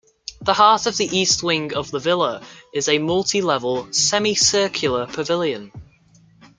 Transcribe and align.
The 0.41 0.55
heart 0.55 0.87
of 0.87 0.97
the 0.97 1.05
east 1.15 1.43
wing 1.43 1.75
of 1.75 1.91
the 1.91 1.99
villa 1.99 2.43
is 2.73 2.87
a 2.87 2.97
multi-level, 2.97 3.93
semi-circular 3.93 5.05
pavilion. 5.05 5.71